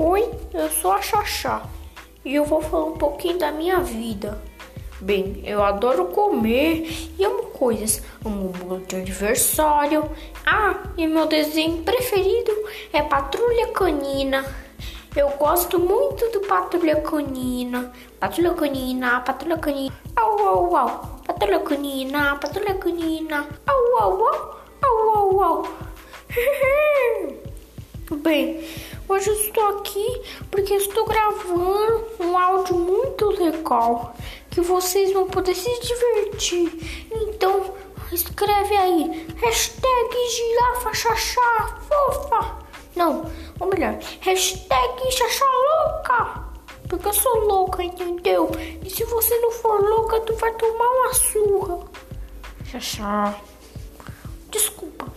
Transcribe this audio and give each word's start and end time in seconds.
Oi, 0.00 0.30
eu 0.54 0.70
sou 0.70 0.92
a 0.92 1.02
Xaxá 1.02 1.60
e 2.24 2.32
eu 2.32 2.44
vou 2.44 2.62
falar 2.62 2.84
um 2.84 2.96
pouquinho 2.96 3.36
da 3.36 3.50
minha 3.50 3.80
vida. 3.80 4.40
Bem, 5.00 5.42
eu 5.44 5.60
adoro 5.60 6.04
comer 6.04 6.86
e 7.18 7.24
amo 7.24 7.46
coisas. 7.46 8.00
Amo 8.24 8.50
bolo 8.50 8.86
de 8.86 8.94
aniversário. 8.94 10.08
Ah, 10.46 10.84
e 10.96 11.04
meu 11.04 11.26
desenho 11.26 11.82
preferido 11.82 12.52
é 12.92 13.02
Patrulha 13.02 13.72
Canina. 13.72 14.44
Eu 15.16 15.30
gosto 15.30 15.80
muito 15.80 16.30
do 16.30 16.46
Patrulha 16.46 17.00
Canina. 17.00 17.92
Patrulha 18.20 18.54
Canina, 18.54 19.20
Patrulha 19.22 19.58
Canina. 19.58 19.94
Au, 20.14 20.38
au, 20.38 20.76
au. 20.76 20.88
Patrulha 21.26 21.58
Canina, 21.58 22.36
Patrulha 22.36 22.74
Canina. 22.74 23.48
Au, 23.66 24.04
au, 24.04 24.22
au. 24.22 24.57
Hoje 29.18 29.30
estou 29.30 29.78
aqui 29.78 30.22
porque 30.48 30.74
estou 30.74 31.04
gravando 31.04 32.06
um 32.20 32.38
áudio 32.38 32.78
muito 32.78 33.26
legal 33.30 34.14
que 34.48 34.60
vocês 34.60 35.12
vão 35.12 35.26
poder 35.26 35.56
se 35.56 35.68
divertir. 35.80 37.06
Então, 37.10 37.74
escreve 38.12 38.76
aí, 38.76 39.26
hashtag 39.36 40.28
girafa 40.30 40.94
xaxá 40.94 41.80
fofa. 41.88 42.58
Não, 42.94 43.28
ou 43.58 43.66
melhor, 43.66 43.98
hashtag 44.20 45.10
xaxá 45.10 45.44
louca. 45.44 46.44
Porque 46.88 47.08
eu 47.08 47.12
sou 47.12 47.40
louca, 47.40 47.82
entendeu? 47.82 48.50
E 48.84 48.88
se 48.88 49.04
você 49.04 49.36
não 49.40 49.50
for 49.50 49.80
louca, 49.80 50.20
tu 50.20 50.34
vai 50.36 50.54
tomar 50.54 50.88
uma 50.88 51.12
surra. 51.12 51.80
Xaxá. 52.64 53.34
Desculpa. 54.48 55.07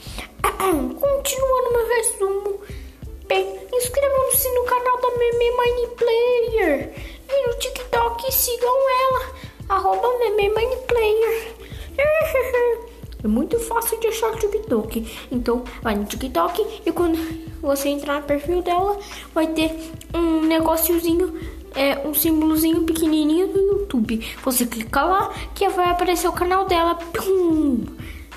Inscrevam-se 4.32 4.50
no 4.54 4.64
canal 4.64 4.98
da 5.02 5.10
Meme 5.18 5.52
Mine 5.58 5.88
Player. 5.98 6.94
E 7.30 7.48
no 7.48 7.54
TikTok 7.60 8.34
sigam 8.34 8.76
ela. 9.04 9.32
Arroba 9.70 10.08
Meme 10.20 10.50
Mine 10.50 10.78
Player. 10.88 11.54
É 13.24 13.28
muito 13.28 13.60
fácil 13.60 14.00
de 14.00 14.08
achar 14.08 14.32
o 14.32 14.36
TikTok. 14.36 15.28
Então, 15.32 15.64
vai 15.84 15.94
no 15.94 16.06
TikTok 16.06 16.82
e 16.84 16.92
quando 16.92 17.20
você 17.62 17.90
entrar 17.90 18.20
no 18.20 18.26
perfil 18.26 18.64
dela, 18.64 18.98
vai 19.32 19.46
ter 19.46 19.72
um 20.12 20.42
negóciozinho, 20.42 21.40
é, 21.76 22.00
um 22.00 22.16
símbolozinho 22.16 22.82
pequenininho 22.82 23.46
do 23.50 23.60
YouTube. 23.60 24.28
Você 24.44 24.66
clica 24.66 25.04
lá 25.04 25.32
que 25.54 25.70
vai 25.70 25.92
aparecer 25.92 26.28
o 26.30 26.34
canal 26.34 26.66
dela. 26.66 26.96
Pum! 26.96 27.86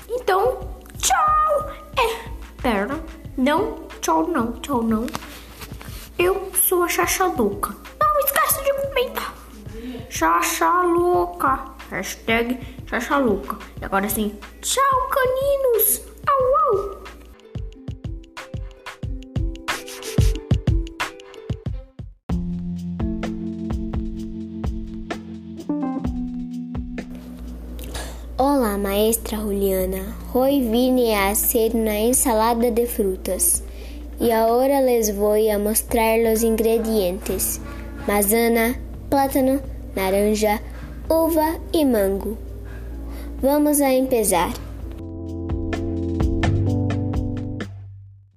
Então, 0.07 0.59
tchau! 0.99 1.71
É, 1.97 2.61
pera, 2.61 3.03
não, 3.35 3.87
tchau 4.01 4.27
não, 4.27 4.51
tchau 4.51 4.83
não. 4.83 5.07
Eu 6.75 6.79
sou 6.79 6.83
a 6.83 6.89
Xaxa 6.89 7.27
Louca. 7.27 7.73
Não 8.01 8.19
esquece 8.19 8.61
de 8.61 8.73
comentar. 8.73 9.33
Xaxa 10.09 10.83
Louca. 10.83 11.63
Hashtag 11.89 12.59
Xaxa 12.85 13.17
Louca. 13.17 13.57
E 13.81 13.85
agora 13.85 14.09
sim, 14.09 14.37
tchau 14.61 15.09
caninos. 15.09 16.01
Au, 16.27 16.43
au. 16.67 17.03
Olá, 28.37 28.77
maestra 28.77 29.37
Juliana. 29.37 30.13
Hoy 30.33 30.59
vine 30.59 31.15
a 31.15 31.29
hacer 31.29 31.73
una 31.73 31.97
ensalada 31.97 32.69
de 32.69 32.85
frutas. 32.85 33.63
Y 34.19 34.31
ahora 34.31 34.81
les 34.81 35.15
voy 35.15 35.49
a 35.49 35.59
mostrar 35.59 36.19
los 36.19 36.43
ingredientes: 36.43 37.59
manzana, 38.07 38.79
plátano, 39.09 39.59
naranja, 39.95 40.61
uva 41.09 41.57
y 41.71 41.85
mango. 41.85 42.37
Vamos 43.41 43.81
a 43.81 43.93
empezar. 43.93 44.64